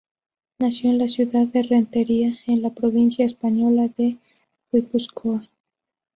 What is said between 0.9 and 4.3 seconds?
la ciudad de Rentería en la provincia española de